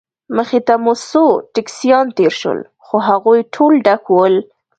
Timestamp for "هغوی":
3.09-3.39